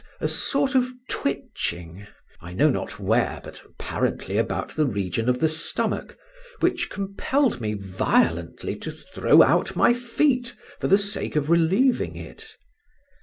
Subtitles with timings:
[0.19, 2.07] a sort of twitching
[2.41, 6.17] (I know not where, but apparently about the region of the stomach)
[6.59, 12.55] which compelled me violently to throw out my feet for the sake of relieving it.